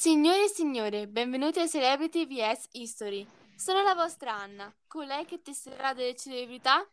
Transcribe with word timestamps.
Signore 0.00 0.44
e 0.44 0.48
signore, 0.48 1.08
benvenuti 1.08 1.58
a 1.58 1.66
Celebrity 1.66 2.24
vs 2.24 2.68
History. 2.70 3.26
Sono 3.56 3.82
la 3.82 3.94
vostra 3.94 4.32
Anna, 4.32 4.72
colei 4.86 5.24
che 5.24 5.42
testerà 5.42 5.92
delle 5.92 6.14
celebrità 6.14 6.88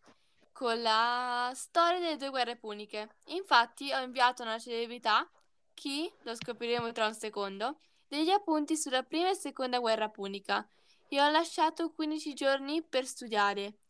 con 0.52 0.82
la 0.82 1.52
storia 1.54 2.00
delle 2.00 2.18
due 2.18 2.32
guerre 2.32 2.56
puniche. 2.56 3.18
Infatti 3.26 3.94
ho 3.94 4.02
inviato 4.02 4.42
una 4.42 4.58
celebrità, 4.58 5.30
chi, 5.76 6.12
lo 6.24 6.34
scopriremo 6.34 6.92
tra 6.94 7.06
un 7.06 7.14
secondo, 7.14 7.78
degli 8.08 8.32
appunti 8.32 8.76
sulla 8.76 9.04
prima 9.04 9.30
e 9.30 9.36
seconda 9.36 9.78
guerra 9.78 10.10
punica 10.10 10.68
e 11.08 11.22
ho 11.22 11.30
lasciato 11.30 11.92
15 11.92 12.34
giorni 12.34 12.82
per 12.82 13.06
studiare. 13.06 13.82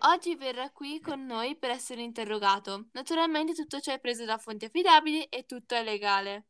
Oggi 0.00 0.34
verrà 0.34 0.68
qui 0.68 1.00
con 1.00 1.24
noi 1.24 1.56
per 1.56 1.70
essere 1.70 2.02
interrogato. 2.02 2.88
Naturalmente 2.92 3.54
tutto 3.54 3.80
ciò 3.80 3.94
è 3.94 3.98
preso 3.98 4.26
da 4.26 4.36
fonti 4.36 4.66
affidabili 4.66 5.22
e 5.24 5.46
tutto 5.46 5.74
è 5.74 5.82
legale. 5.82 6.48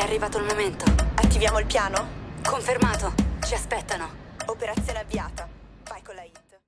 È 0.00 0.02
arrivato 0.02 0.38
il 0.38 0.44
momento. 0.44 0.86
Attiviamo 1.16 1.58
il 1.58 1.66
piano? 1.66 2.08
Confermato. 2.42 3.12
Ci 3.44 3.52
aspettano. 3.52 4.08
Operazione 4.46 5.00
avviata. 5.00 5.46
Vai 5.86 6.02
con 6.02 6.14
la 6.14 6.22
hit. 6.22 6.58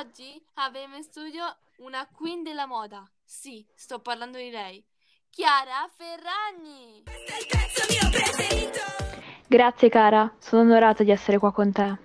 Oggi 0.00 0.44
avremo 0.54 0.96
in 0.96 1.04
studio 1.04 1.44
una 1.76 2.04
queen 2.10 2.42
della 2.42 2.66
moda. 2.66 3.08
Sì, 3.24 3.64
sto 3.72 4.00
parlando 4.00 4.36
di 4.36 4.50
lei. 4.50 4.84
Chiara 5.30 5.88
Ferragni. 5.96 7.04
Grazie 9.46 9.88
cara, 9.88 10.34
sono 10.40 10.62
onorata 10.62 11.04
di 11.04 11.12
essere 11.12 11.38
qua 11.38 11.52
con 11.52 11.70
te. 11.70 11.98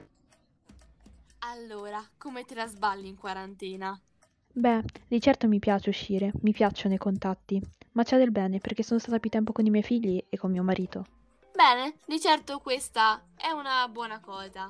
Allora, 1.39 2.07
come 2.19 2.45
te 2.45 2.53
la 2.53 2.67
sballi 2.67 3.07
in 3.07 3.17
quarantena? 3.17 3.99
Beh, 4.53 4.83
di 5.07 5.21
certo 5.21 5.47
mi 5.47 5.59
piace 5.59 5.89
uscire, 5.89 6.31
mi 6.41 6.51
piacciono 6.51 6.93
i 6.93 6.97
contatti, 6.97 7.61
ma 7.93 8.03
c'è 8.03 8.17
del 8.17 8.31
bene 8.31 8.59
perché 8.59 8.83
sono 8.83 8.99
stata 8.99 9.19
più 9.19 9.29
tempo 9.29 9.53
con 9.53 9.65
i 9.65 9.69
miei 9.69 9.83
figli 9.83 10.21
e 10.27 10.37
con 10.37 10.51
mio 10.51 10.63
marito. 10.63 11.05
Bene, 11.53 11.95
di 12.05 12.19
certo 12.19 12.59
questa 12.59 13.23
è 13.35 13.49
una 13.51 13.87
buona 13.87 14.19
cosa. 14.19 14.67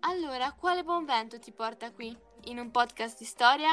Allora, 0.00 0.52
quale 0.52 0.82
buon 0.82 1.04
vento 1.04 1.38
ti 1.38 1.52
porta 1.52 1.90
qui? 1.90 2.16
In 2.44 2.58
un 2.58 2.70
podcast 2.70 3.18
di 3.18 3.24
storia? 3.24 3.70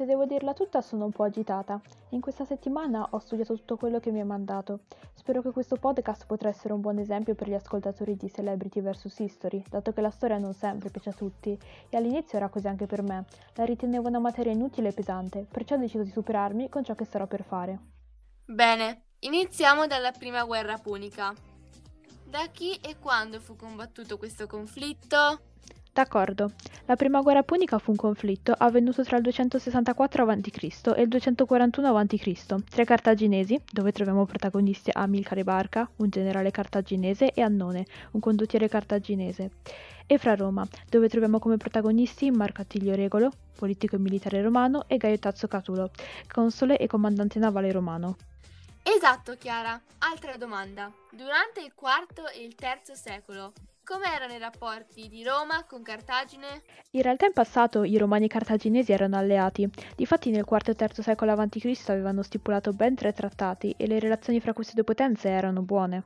Se 0.00 0.06
devo 0.06 0.24
dirla 0.24 0.54
tutta 0.54 0.80
sono 0.80 1.04
un 1.04 1.12
po' 1.12 1.24
agitata. 1.24 1.78
In 2.12 2.22
questa 2.22 2.46
settimana 2.46 3.06
ho 3.10 3.18
studiato 3.18 3.54
tutto 3.54 3.76
quello 3.76 4.00
che 4.00 4.10
mi 4.10 4.20
hai 4.20 4.24
mandato. 4.24 4.84
Spero 5.12 5.42
che 5.42 5.50
questo 5.50 5.76
podcast 5.76 6.24
potrà 6.24 6.48
essere 6.48 6.72
un 6.72 6.80
buon 6.80 6.96
esempio 6.96 7.34
per 7.34 7.50
gli 7.50 7.52
ascoltatori 7.52 8.16
di 8.16 8.32
Celebrity 8.32 8.80
vs 8.80 9.18
History, 9.18 9.62
dato 9.68 9.92
che 9.92 10.00
la 10.00 10.08
storia 10.08 10.38
non 10.38 10.54
sempre 10.54 10.88
piace 10.88 11.10
a 11.10 11.12
tutti, 11.12 11.58
e 11.90 11.96
all'inizio 11.98 12.38
era 12.38 12.48
così 12.48 12.66
anche 12.66 12.86
per 12.86 13.02
me. 13.02 13.26
La 13.56 13.66
ritenevo 13.66 14.08
una 14.08 14.20
materia 14.20 14.52
inutile 14.52 14.88
e 14.88 14.92
pesante, 14.94 15.46
perciò 15.46 15.74
ho 15.74 15.78
deciso 15.78 16.02
di 16.02 16.10
superarmi 16.10 16.70
con 16.70 16.82
ciò 16.82 16.94
che 16.94 17.04
starò 17.04 17.26
per 17.26 17.44
fare. 17.44 17.78
Bene, 18.46 19.02
iniziamo 19.18 19.86
dalla 19.86 20.12
prima 20.12 20.44
guerra 20.44 20.78
punica. 20.78 21.34
Da 22.24 22.46
chi 22.50 22.74
e 22.76 22.96
quando 22.98 23.38
fu 23.38 23.54
combattuto 23.54 24.16
questo 24.16 24.46
conflitto? 24.46 25.49
D'accordo. 26.00 26.52
La 26.86 26.96
prima 26.96 27.20
guerra 27.20 27.42
punica 27.42 27.76
fu 27.76 27.90
un 27.90 27.98
conflitto 27.98 28.54
avvenuto 28.56 29.04
tra 29.04 29.18
il 29.18 29.22
264 29.22 30.24
a.C. 30.26 30.92
e 30.96 31.02
il 31.02 31.08
241 31.08 31.94
a.C. 31.94 32.44
tra 32.70 32.82
i 32.82 32.86
cartaginesi, 32.86 33.60
dove 33.70 33.92
troviamo 33.92 34.24
protagonisti 34.24 34.90
Amilcare 34.90 35.44
Barca, 35.44 35.86
un 35.96 36.08
generale 36.08 36.50
cartaginese, 36.50 37.32
e 37.32 37.42
Annone, 37.42 37.84
un 38.12 38.20
condottiere 38.20 38.66
cartaginese, 38.66 39.50
e 40.06 40.16
fra 40.16 40.34
Roma, 40.34 40.66
dove 40.88 41.10
troviamo 41.10 41.38
come 41.38 41.58
protagonisti 41.58 42.30
Marco 42.30 42.62
Attilio 42.62 42.94
Regolo, 42.94 43.30
politico 43.58 43.96
e 43.96 43.98
militare 43.98 44.40
romano, 44.40 44.84
e 44.86 44.96
Gaio 44.96 45.18
Tazzo 45.18 45.48
Catulo, 45.48 45.90
console 46.32 46.78
e 46.78 46.86
comandante 46.86 47.38
navale 47.38 47.70
romano. 47.72 48.16
Esatto, 48.82 49.36
Chiara. 49.36 49.78
Altra 49.98 50.38
domanda. 50.38 50.90
Durante 51.10 51.60
il 51.60 51.74
IV 51.76 52.24
e 52.32 52.42
il 52.42 52.54
III 52.58 52.96
secolo, 52.96 53.52
come 53.90 54.14
erano 54.14 54.34
i 54.34 54.38
rapporti 54.38 55.08
di 55.08 55.24
Roma 55.24 55.64
con 55.64 55.82
Cartagine? 55.82 56.62
In 56.92 57.02
realtà 57.02 57.26
in 57.26 57.32
passato 57.32 57.82
i 57.82 57.98
romani 57.98 58.22
e 58.22 58.26
i 58.26 58.28
cartaginesi 58.28 58.92
erano 58.92 59.16
alleati, 59.16 59.68
difatti 59.96 60.30
nel 60.30 60.46
IV 60.48 60.68
e 60.68 60.76
III 60.78 61.02
secolo 61.02 61.32
a.C. 61.32 61.82
avevano 61.88 62.22
stipulato 62.22 62.72
ben 62.72 62.94
tre 62.94 63.12
trattati 63.12 63.74
e 63.76 63.88
le 63.88 63.98
relazioni 63.98 64.38
fra 64.38 64.52
queste 64.52 64.74
due 64.74 64.84
potenze 64.84 65.28
erano 65.28 65.62
buone. 65.62 66.04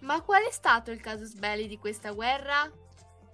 Ma 0.00 0.20
qual 0.20 0.42
è 0.42 0.52
stato 0.52 0.90
il 0.90 1.00
casus 1.00 1.32
belli 1.32 1.66
di 1.66 1.78
questa 1.78 2.10
guerra? 2.10 2.70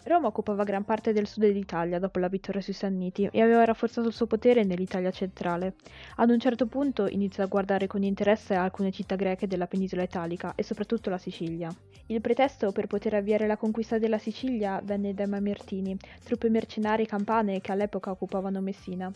Roma 0.04 0.26
occupava 0.26 0.64
gran 0.64 0.84
parte 0.84 1.12
del 1.12 1.28
sud 1.28 1.46
d'Italia 1.46 2.00
dopo 2.00 2.18
la 2.18 2.28
vittoria 2.28 2.60
sui 2.60 2.72
Sanniti 2.72 3.28
e 3.30 3.40
aveva 3.40 3.64
rafforzato 3.64 4.08
il 4.08 4.14
suo 4.14 4.26
potere 4.26 4.64
nell'Italia 4.64 5.12
centrale. 5.12 5.74
Ad 6.16 6.30
un 6.30 6.40
certo 6.40 6.66
punto 6.66 7.06
iniziò 7.06 7.44
a 7.44 7.46
guardare 7.46 7.86
con 7.86 8.02
interesse 8.02 8.54
alcune 8.54 8.90
città 8.90 9.14
greche 9.14 9.46
della 9.46 9.68
penisola 9.68 10.02
italica 10.02 10.54
e 10.56 10.64
soprattutto 10.64 11.08
la 11.08 11.18
Sicilia. 11.18 11.72
Il 12.06 12.20
pretesto 12.20 12.72
per 12.72 12.88
poter 12.88 13.14
avviare 13.14 13.46
la 13.46 13.56
conquista 13.56 13.98
della 13.98 14.18
Sicilia 14.18 14.80
venne 14.82 15.14
dai 15.14 15.28
Mamertini, 15.28 15.96
truppe 16.24 16.48
mercenarie 16.48 17.06
campane 17.06 17.60
che 17.60 17.70
all'epoca 17.70 18.10
occupavano 18.10 18.60
Messina. 18.60 19.12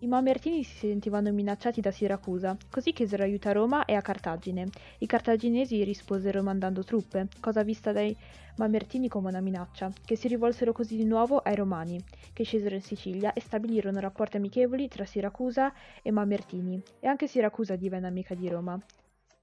I 0.00 0.06
Mamertini 0.08 0.62
si 0.62 0.76
sentivano 0.76 1.32
minacciati 1.32 1.80
da 1.80 1.90
Siracusa, 1.90 2.54
così 2.70 2.92
chiesero 2.92 3.22
aiuto 3.22 3.48
a 3.48 3.52
Roma 3.52 3.86
e 3.86 3.94
a 3.94 4.02
Cartagine. 4.02 4.68
I 4.98 5.06
cartaginesi 5.06 5.82
risposero 5.84 6.42
mandando 6.42 6.84
truppe, 6.84 7.28
cosa 7.40 7.62
vista 7.62 7.92
dai 7.92 8.14
Mamertini 8.56 9.08
come 9.08 9.28
una 9.28 9.40
minaccia, 9.40 9.90
che 10.04 10.14
si 10.14 10.28
rivolsero 10.28 10.72
così 10.72 10.96
di 10.96 11.06
nuovo 11.06 11.38
ai 11.38 11.54
Romani, 11.54 11.98
che 12.34 12.44
scesero 12.44 12.74
in 12.74 12.82
Sicilia 12.82 13.32
e 13.32 13.40
stabilirono 13.40 13.98
rapporti 13.98 14.36
amichevoli 14.36 14.86
tra 14.86 15.06
Siracusa 15.06 15.72
e 16.02 16.10
Mamertini, 16.10 16.82
e 17.00 17.06
anche 17.08 17.26
Siracusa 17.26 17.74
divenne 17.74 18.06
amica 18.06 18.34
di 18.34 18.50
Roma. 18.50 18.78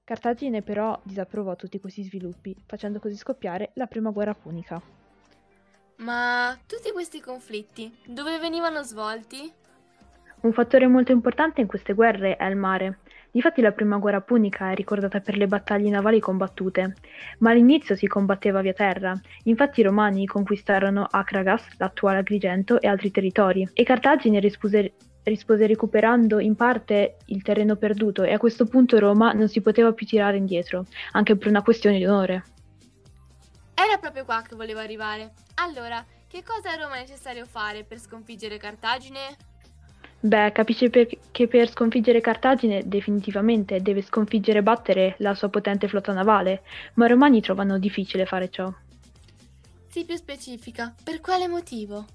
Cartagine 0.04 0.62
però 0.62 0.96
disapprovò 1.02 1.56
tutti 1.56 1.80
questi 1.80 2.04
sviluppi, 2.04 2.54
facendo 2.64 3.00
così 3.00 3.16
scoppiare 3.16 3.72
la 3.74 3.86
prima 3.86 4.10
guerra 4.10 4.34
punica. 4.34 4.80
Ma 5.96 6.56
tutti 6.64 6.92
questi 6.92 7.20
conflitti 7.20 7.92
dove 8.06 8.38
venivano 8.38 8.84
svolti? 8.84 9.62
Un 10.44 10.52
fattore 10.52 10.86
molto 10.86 11.10
importante 11.10 11.62
in 11.62 11.66
queste 11.66 11.94
guerre 11.94 12.36
è 12.36 12.44
il 12.44 12.56
mare. 12.56 12.98
Difatti 13.30 13.62
la 13.62 13.72
prima 13.72 13.96
guerra 13.96 14.20
punica 14.20 14.70
è 14.70 14.74
ricordata 14.74 15.20
per 15.20 15.38
le 15.38 15.46
battaglie 15.46 15.88
navali 15.88 16.20
combattute, 16.20 16.96
ma 17.38 17.50
all'inizio 17.50 17.96
si 17.96 18.06
combatteva 18.06 18.60
via 18.60 18.74
terra. 18.74 19.18
Infatti 19.44 19.80
i 19.80 19.84
romani 19.84 20.26
conquistarono 20.26 21.06
Acragas, 21.10 21.66
l'attuale 21.78 22.18
Agrigento, 22.18 22.78
e 22.78 22.88
altri 22.88 23.10
territori, 23.10 23.66
e 23.72 23.84
Cartagine 23.84 24.38
rispose, 24.38 24.92
rispose 25.22 25.66
recuperando 25.66 26.38
in 26.40 26.56
parte 26.56 27.16
il 27.28 27.40
terreno 27.40 27.76
perduto 27.76 28.22
e 28.22 28.34
a 28.34 28.38
questo 28.38 28.66
punto 28.66 28.98
Roma 28.98 29.32
non 29.32 29.48
si 29.48 29.62
poteva 29.62 29.92
più 29.92 30.04
tirare 30.04 30.36
indietro, 30.36 30.84
anche 31.12 31.36
per 31.36 31.48
una 31.48 31.62
questione 31.62 31.96
di 31.96 32.04
onore. 32.04 32.44
Era 33.72 33.96
proprio 33.96 34.26
qua 34.26 34.42
che 34.46 34.54
volevo 34.56 34.80
arrivare. 34.80 35.32
Allora, 35.54 36.04
che 36.28 36.42
cosa 36.44 36.72
a 36.72 36.76
Roma 36.76 36.96
è 36.96 37.00
necessario 37.00 37.46
fare 37.46 37.82
per 37.84 37.98
sconfiggere 37.98 38.58
Cartagine? 38.58 39.52
Beh, 40.24 40.52
capisce 40.52 40.88
per- 40.88 41.18
che 41.30 41.48
per 41.48 41.68
sconfiggere 41.68 42.22
Cartagine 42.22 42.80
definitivamente 42.86 43.82
deve 43.82 44.00
sconfiggere 44.00 44.60
e 44.60 44.62
battere 44.62 45.16
la 45.18 45.34
sua 45.34 45.50
potente 45.50 45.86
flotta 45.86 46.14
navale, 46.14 46.62
ma 46.94 47.04
i 47.04 47.10
romani 47.10 47.42
trovano 47.42 47.78
difficile 47.78 48.24
fare 48.24 48.48
ciò. 48.48 48.72
Sii 49.86 50.06
più 50.06 50.16
specifica, 50.16 50.94
per 51.04 51.20
quale 51.20 51.46
motivo? 51.46 52.06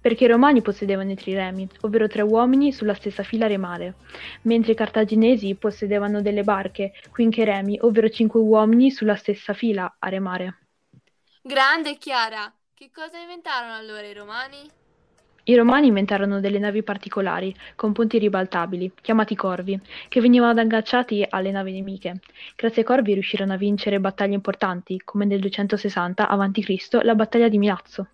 Perché 0.00 0.24
i 0.24 0.28
romani 0.28 0.62
possedevano 0.62 1.10
i 1.10 1.14
triremi, 1.14 1.68
ovvero 1.82 2.08
tre 2.08 2.22
uomini 2.22 2.72
sulla 2.72 2.94
stessa 2.94 3.22
fila 3.22 3.46
remare, 3.46 3.96
mentre 4.42 4.72
i 4.72 4.74
cartaginesi 4.74 5.54
possedevano 5.54 6.22
delle 6.22 6.44
barche, 6.44 6.92
quinqueremi, 7.10 7.80
ovvero 7.82 8.08
cinque 8.08 8.40
uomini 8.40 8.90
sulla 8.90 9.14
stessa 9.16 9.52
fila 9.52 9.96
a 9.98 10.08
remare. 10.08 10.58
Grande 11.42 11.98
Chiara! 11.98 12.50
Che 12.72 12.90
cosa 12.90 13.18
inventarono 13.18 13.74
allora 13.74 14.06
i 14.06 14.14
romani? 14.14 14.80
I 15.44 15.56
romani 15.56 15.88
inventarono 15.88 16.38
delle 16.38 16.60
navi 16.60 16.84
particolari, 16.84 17.52
con 17.74 17.92
ponti 17.92 18.18
ribaltabili, 18.18 18.92
chiamati 19.00 19.34
corvi, 19.34 19.80
che 20.08 20.20
venivano 20.20 20.60
agganciati 20.60 21.26
alle 21.28 21.50
navi 21.50 21.72
nemiche. 21.72 22.20
Grazie 22.54 22.82
ai 22.82 22.86
corvi 22.86 23.14
riuscirono 23.14 23.52
a 23.52 23.56
vincere 23.56 23.98
battaglie 23.98 24.34
importanti, 24.34 25.00
come 25.04 25.24
nel 25.24 25.40
260 25.40 26.28
a.C. 26.28 26.98
la 27.02 27.14
battaglia 27.16 27.48
di 27.48 27.58
Milazzo. 27.58 28.06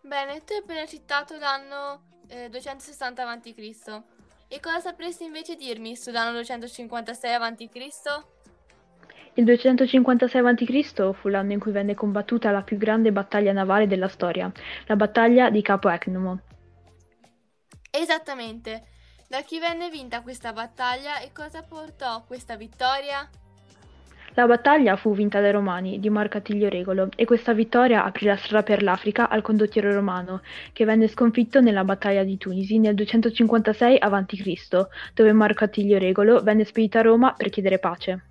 Bene, 0.00 0.42
tu 0.44 0.54
hai 0.54 0.58
appena 0.58 0.86
citato 0.86 1.36
l'anno 1.38 2.02
eh, 2.26 2.48
260 2.48 3.30
a.C. 3.30 4.02
E 4.48 4.58
cosa 4.58 4.80
sapresti 4.80 5.22
invece 5.22 5.54
dirmi 5.54 5.94
sull'anno 5.94 6.32
256 6.32 7.34
a.C.? 7.34 8.39
Il 9.34 9.44
256 9.44 10.40
a.C. 10.44 11.12
fu 11.14 11.28
l'anno 11.28 11.52
in 11.52 11.60
cui 11.60 11.70
venne 11.70 11.94
combattuta 11.94 12.50
la 12.50 12.62
più 12.62 12.76
grande 12.76 13.12
battaglia 13.12 13.52
navale 13.52 13.86
della 13.86 14.08
storia, 14.08 14.50
la 14.86 14.96
battaglia 14.96 15.50
di 15.50 15.62
Capo 15.62 15.88
Ecnomo. 15.88 16.40
Esattamente. 17.90 18.82
Da 19.28 19.42
chi 19.42 19.60
venne 19.60 19.88
vinta 19.90 20.22
questa 20.22 20.52
battaglia 20.52 21.20
e 21.20 21.30
cosa 21.32 21.62
portò 21.62 22.24
questa 22.26 22.56
vittoria? 22.56 23.28
La 24.34 24.46
battaglia 24.46 24.96
fu 24.96 25.14
vinta 25.14 25.40
dai 25.40 25.52
Romani 25.52 26.00
di 26.00 26.10
Marco 26.10 26.38
Attilio 26.38 26.68
Regolo 26.68 27.08
e 27.14 27.24
questa 27.24 27.52
vittoria 27.52 28.04
aprì 28.04 28.26
la 28.26 28.36
strada 28.36 28.64
per 28.64 28.82
l'Africa 28.82 29.28
al 29.28 29.42
condottiero 29.42 29.92
romano, 29.92 30.42
che 30.72 30.84
venne 30.84 31.06
sconfitto 31.06 31.60
nella 31.60 31.84
battaglia 31.84 32.24
di 32.24 32.36
Tunisi 32.38 32.78
nel 32.78 32.94
256 32.94 33.98
a.C., 34.00 34.86
dove 35.14 35.32
Marco 35.32 35.64
Attilio 35.64 35.98
Regolo 35.98 36.42
venne 36.42 36.64
spedito 36.64 36.98
a 36.98 37.02
Roma 37.02 37.34
per 37.36 37.50
chiedere 37.50 37.78
pace. 37.78 38.24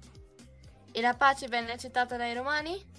E 0.92 1.02
la 1.02 1.14
pace 1.14 1.48
venne 1.48 1.72
accettata 1.72 2.18
dai 2.18 2.34
Romani? 2.34 2.98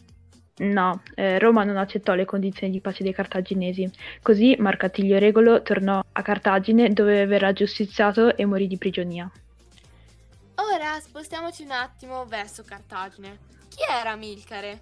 No, 0.60 1.02
eh, 1.14 1.38
Roma 1.38 1.64
non 1.64 1.78
accettò 1.78 2.14
le 2.14 2.26
condizioni 2.26 2.72
di 2.72 2.80
pace 2.80 3.02
dei 3.02 3.14
cartaginesi. 3.14 3.90
Così 4.22 4.56
Marco 4.58 4.86
Attilio 4.86 5.18
Regolo 5.18 5.62
tornò 5.62 6.02
a 6.12 6.22
Cartagine 6.22 6.92
dove 6.92 7.24
verrà 7.26 7.52
giustiziato 7.52 8.36
e 8.36 8.44
morì 8.44 8.66
di 8.66 8.76
prigionia. 8.76 9.30
Ora 10.56 11.00
spostiamoci 11.00 11.62
un 11.62 11.70
attimo 11.70 12.26
verso 12.26 12.62
Cartagine. 12.62 13.38
Chi 13.68 13.80
era 13.90 14.10
Amilcare? 14.10 14.80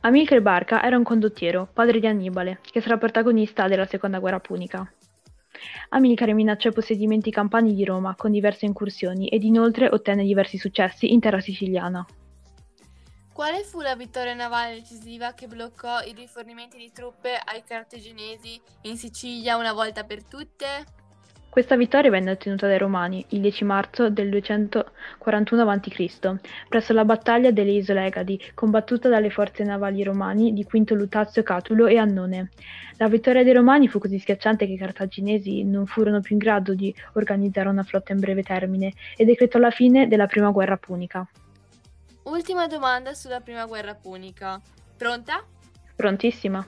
Amilcare 0.00 0.40
Barca 0.40 0.82
era 0.82 0.96
un 0.96 1.02
condottiero, 1.02 1.68
padre 1.70 2.00
di 2.00 2.06
Annibale, 2.06 2.60
che 2.62 2.80
sarà 2.80 2.96
protagonista 2.96 3.68
della 3.68 3.86
seconda 3.86 4.18
guerra 4.18 4.40
punica. 4.40 4.90
Amilcare 5.90 6.32
minacciò 6.32 6.68
i 6.68 6.72
possedimenti 6.72 7.30
campani 7.30 7.74
di 7.74 7.84
Roma 7.84 8.14
con 8.16 8.30
diverse 8.30 8.66
incursioni 8.66 9.28
ed 9.28 9.42
inoltre 9.42 9.88
ottenne 9.88 10.24
diversi 10.24 10.58
successi 10.58 11.12
in 11.12 11.20
terra 11.20 11.40
siciliana. 11.40 12.06
Quale 13.32 13.64
fu 13.64 13.80
la 13.80 13.96
vittoria 13.96 14.34
navale 14.34 14.74
decisiva 14.74 15.32
che 15.32 15.46
bloccò 15.46 16.02
i 16.02 16.12
rifornimenti 16.12 16.76
di 16.76 16.92
truppe 16.92 17.40
ai 17.42 17.62
cartaginesi 17.64 18.60
in 18.82 18.98
Sicilia 18.98 19.56
una 19.56 19.72
volta 19.72 20.04
per 20.04 20.24
tutte? 20.24 20.98
Questa 21.50 21.76
vittoria 21.76 22.10
venne 22.10 22.30
ottenuta 22.30 22.68
dai 22.68 22.78
Romani 22.78 23.24
il 23.30 23.40
10 23.40 23.64
marzo 23.64 24.08
del 24.08 24.30
241 24.30 25.68
a.C., 25.68 26.38
presso 26.68 26.92
la 26.92 27.04
battaglia 27.04 27.50
delle 27.50 27.72
Isole 27.72 28.06
Egadi, 28.06 28.40
combattuta 28.54 29.08
dalle 29.08 29.30
forze 29.30 29.64
navali 29.64 30.04
romani 30.04 30.52
di 30.52 30.62
Quinto 30.62 30.94
Lutazio 30.94 31.42
Catulo 31.42 31.88
e 31.88 31.96
Annone. 31.96 32.50
La 32.98 33.08
vittoria 33.08 33.42
dei 33.42 33.52
Romani 33.52 33.88
fu 33.88 33.98
così 33.98 34.20
schiacciante 34.20 34.64
che 34.64 34.74
i 34.74 34.78
cartaginesi 34.78 35.64
non 35.64 35.86
furono 35.86 36.20
più 36.20 36.36
in 36.36 36.38
grado 36.38 36.72
di 36.72 36.94
organizzare 37.14 37.68
una 37.68 37.82
flotta 37.82 38.12
in 38.12 38.20
breve 38.20 38.44
termine 38.44 38.92
e 39.16 39.24
decretò 39.24 39.58
la 39.58 39.72
fine 39.72 40.06
della 40.06 40.26
prima 40.26 40.50
guerra 40.50 40.76
punica. 40.76 41.28
Ultima 42.22 42.68
domanda 42.68 43.12
sulla 43.12 43.40
prima 43.40 43.66
guerra 43.66 43.96
punica. 43.96 44.60
Pronta? 44.96 45.42
Prontissima. 45.96 46.64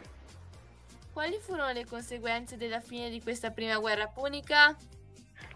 Quali 1.12 1.38
furono 1.41 1.73
le 1.73 1.85
conseguenze 1.85 2.56
della 2.56 2.81
fine 2.81 3.11
di 3.11 3.20
questa 3.20 3.50
prima 3.50 3.79
guerra 3.79 4.06
punica? 4.06 4.75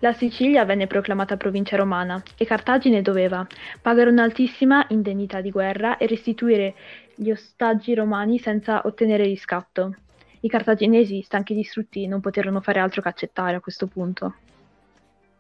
La 0.01 0.13
Sicilia 0.13 0.67
venne 0.67 0.87
proclamata 0.87 1.39
provincia 1.39 1.77
romana 1.77 2.23
e 2.37 2.45
Cartagine 2.45 3.01
doveva 3.01 3.47
pagare 3.81 4.11
un'altissima 4.11 4.85
indennità 4.91 5.41
di 5.41 5.51
guerra 5.51 5.97
e 5.97 6.07
restituire 6.07 6.75
gli 7.15 7.31
ostaggi 7.31 7.95
romani 7.95 8.39
senza 8.39 8.83
ottenere 8.85 9.25
riscatto. 9.25 9.95
I 10.41 10.49
cartaginesi, 10.51 11.23
stanchi 11.23 11.55
e 11.55 11.57
distrutti, 11.57 12.07
non 12.07 12.21
poterono 12.21 12.61
fare 12.61 12.79
altro 12.79 13.01
che 13.01 13.09
accettare 13.09 13.57
a 13.57 13.61
questo 13.61 13.87
punto. 13.87 14.35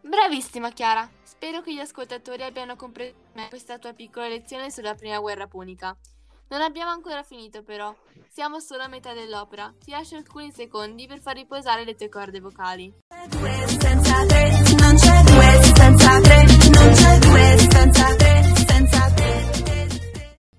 Bravissima 0.01 0.71
Chiara, 0.71 1.07
spero 1.25 1.61
che 1.61 1.75
gli 1.75 1.79
ascoltatori 1.79 2.43
abbiano 2.43 2.75
compreso 2.75 3.15
questa 3.51 3.79
tua 3.79 3.93
piccola 3.93 4.29
lezione 4.29 4.71
sulla 4.71 4.95
prima 4.95 5.19
guerra 5.19 5.47
punica. 5.47 5.95
Non 6.49 6.61
abbiamo 6.61 6.93
ancora 6.93 7.25
finito 7.25 7.65
però, 7.65 7.93
siamo 8.29 8.61
solo 8.61 8.85
a 8.85 8.89
metà 8.89 9.13
dell'opera. 9.13 9.75
Ti 9.85 9.91
lascio 9.91 10.15
alcuni 10.15 10.53
secondi 10.53 11.09
per 11.09 11.19
far 11.19 11.35
riposare 11.35 11.85
le 11.85 11.97
tue 11.97 12.09
corde 12.09 12.39
vocali. 12.39 12.95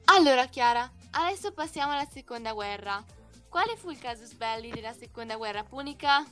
Allora 0.06 0.46
Chiara, 0.48 0.92
adesso 1.12 1.54
passiamo 1.54 1.94
alla 1.94 2.08
seconda 2.12 2.52
guerra. 2.52 3.02
Quale 3.48 3.78
fu 3.78 3.90
il 3.90 3.98
casus 3.98 4.34
belli 4.34 4.70
della 4.72 4.92
seconda 4.92 5.38
guerra 5.38 5.64
punica? 5.64 6.26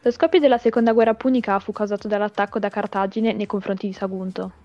Lo 0.00 0.10
scoppio 0.10 0.40
della 0.40 0.58
seconda 0.58 0.92
guerra 0.92 1.14
punica 1.14 1.60
fu 1.60 1.70
causato 1.70 2.08
dall'attacco 2.08 2.58
da 2.58 2.70
Cartagine 2.70 3.32
nei 3.32 3.46
confronti 3.46 3.86
di 3.86 3.92
Sagunto. 3.92 4.61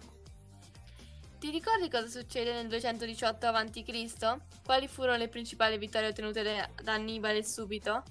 Ti 1.40 1.52
ricordi 1.52 1.88
cosa 1.88 2.08
succede 2.08 2.52
nel 2.52 2.68
218 2.68 3.46
a.C.? 3.46 4.38
Quali 4.66 4.88
furono 4.88 5.18
le 5.18 5.28
principali 5.28 5.78
vittorie 5.78 6.08
ottenute 6.08 6.42
da 6.84 6.94
Annibale 6.94 7.44
subito? 7.44 8.02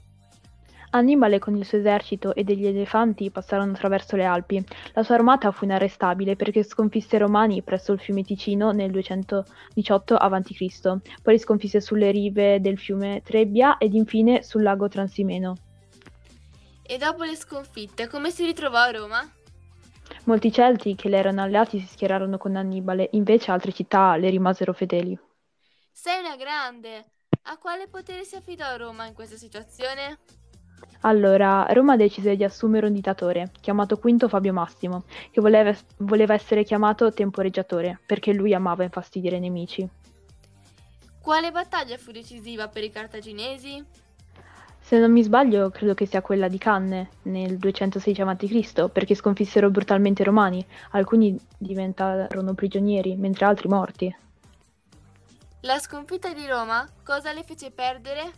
Annibale 0.91 1.41
con 1.41 1.57
il 1.57 1.65
suo 1.65 1.79
esercito 1.79 2.37
e 2.37 2.45
degli 2.45 2.67
elefanti 2.67 3.33
passarono 3.33 3.73
attraverso 3.73 4.15
le 4.15 4.25
Alpi. 4.25 4.65
La 4.93 5.03
sua 5.03 5.17
armata 5.17 5.51
fu 5.51 5.65
inarrestabile 5.65 6.37
perché 6.37 6.63
sconfisse 6.63 7.17
i 7.17 7.19
Romani 7.19 7.63
presso 7.63 7.93
il 7.93 7.99
fiume 7.99 8.23
Ticino 8.23 8.71
nel 8.71 8.93
218 8.93 10.15
a.C., 10.15 11.01
poi 11.21 11.35
li 11.35 11.41
sconfisse 11.41 11.81
sulle 11.81 12.13
rive 12.13 12.61
del 12.61 12.79
fiume 12.79 13.23
Trebbia 13.25 13.77
ed 13.79 13.95
infine 13.95 14.45
sul 14.45 14.63
lago 14.63 14.87
Transimeno. 14.87 15.57
E 16.81 16.97
dopo 16.97 17.25
le 17.25 17.35
sconfitte, 17.35 18.07
come 18.07 18.31
si 18.31 18.45
ritrovò 18.45 18.79
a 18.79 18.91
Roma? 18.93 19.31
Molti 20.27 20.51
Celti 20.51 20.97
che 20.97 21.09
le 21.09 21.19
erano 21.19 21.41
alleati 21.41 21.79
si 21.79 21.87
schierarono 21.87 22.37
con 22.37 22.57
Annibale, 22.57 23.11
invece 23.13 23.53
altre 23.53 23.71
città 23.71 24.17
le 24.17 24.29
rimasero 24.29 24.73
fedeli. 24.73 25.17
Sei 25.93 26.19
una 26.19 26.35
grande! 26.35 27.13
A 27.43 27.57
quale 27.59 27.87
potere 27.87 28.25
si 28.25 28.35
affidò 28.35 28.77
Roma 28.77 29.07
in 29.07 29.15
questa 29.15 29.37
situazione? 29.37 30.19
Allora, 31.03 31.65
Roma 31.71 31.95
decise 31.95 32.35
di 32.35 32.43
assumere 32.43 32.87
un 32.87 32.93
dittatore, 32.93 33.53
chiamato 33.61 33.99
Quinto 33.99 34.29
Fabio 34.29 34.53
Massimo, 34.53 35.05
che 35.31 35.41
voleva, 35.41 35.73
voleva 35.99 36.35
essere 36.35 36.65
chiamato 36.65 37.13
temporeggiatore, 37.13 38.01
perché 38.05 38.33
lui 38.33 38.53
amava 38.53 38.83
infastidire 38.83 39.37
i 39.37 39.41
nemici. 39.41 39.89
Quale 41.23 41.53
battaglia 41.53 41.99
fu 41.99 42.11
decisiva 42.11 42.67
per 42.67 42.83
i 42.83 42.91
cartaginesi? 42.91 43.81
Se 44.87 44.97
non 44.99 45.11
mi 45.11 45.25
sbaglio, 45.25 45.69
credo 45.71 45.95
che 45.95 46.07
sia 46.07 46.23
quella 46.23 46.47
di 46.47 46.59
Canne, 46.59 47.09
nel 47.23 47.59
216 47.59 48.21
a.C., 48.23 48.89
perché 48.89 49.17
sconfissero 49.17 49.69
brutalmente 49.69 50.23
i 50.23 50.25
Romani. 50.25 50.65
Alcuni 50.93 51.37
diventarono 51.59 52.55
prigionieri, 52.55 53.17
mentre 53.17 53.47
altri 53.47 53.67
morti. 53.67 54.17
La 55.63 55.81
sconfitta 55.81 56.33
di 56.33 56.47
Roma 56.47 56.89
cosa 57.03 57.33
le 57.33 57.43
fece 57.43 57.73
perdere? 57.73 58.31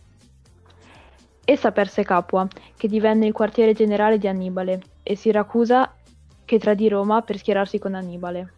Essa 1.45 1.71
perse 1.71 2.03
Capua, 2.03 2.47
che 2.75 2.87
divenne 2.87 3.27
il 3.27 3.33
quartiere 3.33 3.73
generale 3.73 4.17
di 4.17 4.27
Annibale, 4.27 4.81
e 5.03 5.15
Siracusa, 5.15 5.93
che 6.45 6.57
tradì 6.57 6.89
Roma 6.89 7.21
per 7.21 7.37
schierarsi 7.37 7.77
con 7.77 7.93
Annibale. 7.93 8.53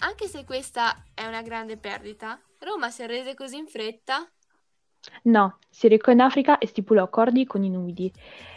Anche 0.00 0.28
se 0.28 0.44
questa 0.44 1.04
è 1.14 1.24
una 1.24 1.40
grande 1.40 1.78
perdita, 1.78 2.38
Roma 2.58 2.90
si 2.90 3.02
arrese 3.02 3.32
così 3.32 3.56
in 3.56 3.66
fretta? 3.66 4.28
No, 5.22 5.58
si 5.68 5.88
recò 5.88 6.10
in 6.10 6.20
Africa 6.20 6.58
e 6.58 6.66
stipulò 6.66 7.02
accordi 7.02 7.46
con 7.46 7.62
i 7.62 7.70
Numidi. 7.70 8.12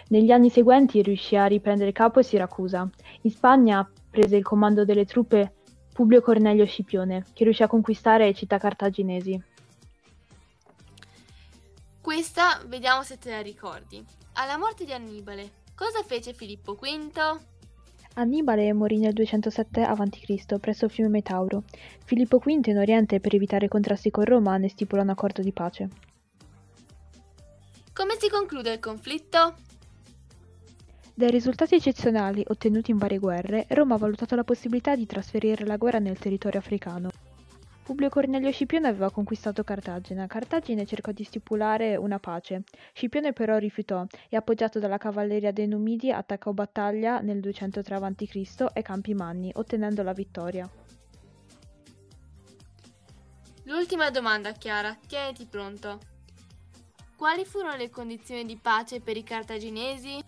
Negli 0.10 0.31
anni 0.31 0.50
seguenti 0.50 1.01
riuscì 1.01 1.36
a 1.36 1.46
riprendere 1.46 1.92
Capo 1.92 2.19
e 2.19 2.24
Siracusa. 2.24 2.90
In 3.22 3.31
Spagna 3.31 3.90
prese 4.10 4.38
il 4.38 4.44
comando 4.44 4.85
delle 4.85 5.06
truppe 5.06 5.54
Publio 5.94 6.21
Cornelio 6.21 6.66
Scipione, 6.66 7.26
che 7.33 7.44
riuscì 7.44 7.64
a 7.64 7.68
conquistare 7.68 8.33
città 8.33 8.57
cartaginesi. 8.57 9.44
Questa 12.02 12.62
vediamo 12.66 13.04
se 13.04 13.18
te 13.18 13.30
la 13.30 13.42
ricordi. 13.42 14.04
Alla 14.33 14.57
morte 14.57 14.85
di 14.85 14.94
Annibale, 14.94 15.52
cosa 15.76 16.02
fece 16.04 16.33
Filippo 16.33 16.73
V? 16.73 17.40
Annibale 18.16 18.73
morì 18.73 18.97
nel 18.97 19.14
207 19.14 19.83
a.C. 19.83 20.59
presso 20.59 20.85
il 20.85 20.92
fiume 20.92 21.09
Metauro. 21.09 21.64
Filippo 22.06 22.40
V 22.40 22.47
in 22.47 22.78
Oriente, 22.78 23.19
per 23.19 23.35
evitare 23.35 23.68
contrasti 23.68 24.09
con 24.09 24.23
Roma, 24.23 24.57
ne 24.57 24.69
stipulò 24.69 25.02
un 25.02 25.09
accordo 25.09 25.42
di 25.42 25.52
pace. 25.52 25.90
Come 27.99 28.15
si 28.18 28.29
conclude 28.29 28.71
il 28.71 28.79
conflitto? 28.79 29.56
Dai 31.13 31.29
risultati 31.29 31.75
eccezionali 31.75 32.41
ottenuti 32.47 32.91
in 32.91 32.97
varie 32.97 33.18
guerre, 33.18 33.65
Roma 33.71 33.95
ha 33.95 33.97
valutato 33.97 34.35
la 34.35 34.45
possibilità 34.45 34.95
di 34.95 35.06
trasferire 35.06 35.65
la 35.65 35.75
guerra 35.75 35.99
nel 35.99 36.18
territorio 36.18 36.61
africano. 36.61 37.09
Publio 37.83 38.07
Cornelio 38.07 38.53
Scipione 38.53 38.87
aveva 38.87 39.11
conquistato 39.11 39.65
Cartagine. 39.65 40.27
Cartagine 40.27 40.85
cercò 40.85 41.11
di 41.11 41.25
stipulare 41.25 41.97
una 41.97 42.19
pace. 42.19 42.63
Scipione 42.94 43.33
però 43.33 43.57
rifiutò 43.57 44.06
e, 44.29 44.37
appoggiato 44.37 44.79
dalla 44.79 44.97
cavalleria 44.97 45.51
dei 45.51 45.68
Numidi, 45.68 46.09
attaccò 46.09 46.53
battaglia 46.53 47.19
nel 47.19 47.41
203 47.41 47.95
a.C. 47.95 48.65
ai 48.75 48.81
Campi 48.81 49.13
Manni, 49.13 49.51
ottenendo 49.56 50.03
la 50.03 50.13
vittoria. 50.13 50.69
L'ultima 53.63 54.09
domanda, 54.09 54.53
Chiara, 54.53 54.97
tieniti 55.06 55.45
pronto. 55.45 56.19
Quali 57.19 57.44
furono 57.44 57.76
le 57.76 57.90
condizioni 57.90 58.45
di 58.45 58.56
pace 58.56 59.02
per 59.02 59.18
i 59.18 59.23
cartaginesi? 59.23 60.23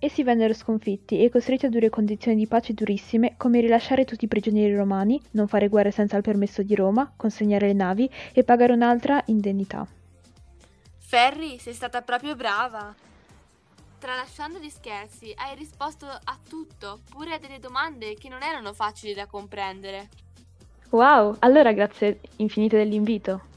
Essi 0.00 0.24
vennero 0.24 0.52
sconfitti 0.54 1.22
e 1.22 1.30
costretti 1.30 1.66
a 1.66 1.68
dure 1.68 1.88
condizioni 1.88 2.36
di 2.36 2.48
pace 2.48 2.74
durissime, 2.74 3.36
come 3.36 3.60
rilasciare 3.60 4.04
tutti 4.04 4.24
i 4.24 4.28
prigionieri 4.28 4.74
romani, 4.74 5.22
non 5.30 5.46
fare 5.46 5.68
guerre 5.68 5.92
senza 5.92 6.16
il 6.16 6.22
permesso 6.24 6.64
di 6.64 6.74
Roma, 6.74 7.12
consegnare 7.16 7.68
le 7.68 7.74
navi 7.74 8.10
e 8.32 8.42
pagare 8.42 8.72
un'altra 8.72 9.22
indennità. 9.26 9.86
Ferri, 10.98 11.60
sei 11.60 11.74
stata 11.74 12.02
proprio 12.02 12.34
brava! 12.34 12.92
Tralasciando 14.00 14.58
gli 14.58 14.68
scherzi, 14.68 15.32
hai 15.36 15.54
risposto 15.54 16.06
a 16.06 16.38
tutto, 16.48 17.02
pure 17.08 17.34
a 17.34 17.38
delle 17.38 17.60
domande 17.60 18.14
che 18.14 18.28
non 18.28 18.42
erano 18.42 18.72
facili 18.72 19.14
da 19.14 19.26
comprendere. 19.26 20.08
Wow, 20.90 21.36
allora 21.38 21.70
grazie 21.70 22.18
infinite 22.38 22.78
dell'invito. 22.78 23.50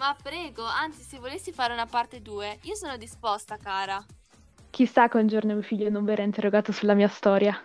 Ma 0.00 0.16
prego, 0.20 0.64
anzi, 0.64 1.02
se 1.02 1.18
volessi 1.18 1.52
fare 1.52 1.72
una 1.74 1.84
parte 1.84 2.22
2, 2.22 2.60
io 2.62 2.74
sono 2.74 2.96
disposta, 2.96 3.58
cara. 3.58 4.02
Chissà 4.70 5.08
che 5.08 5.18
un 5.18 5.26
giorno 5.26 5.52
mio 5.52 5.60
figlio 5.60 5.90
non 5.90 6.06
verrà 6.06 6.22
interrogato 6.22 6.72
sulla 6.72 6.94
mia 6.94 7.08
storia. 7.08 7.62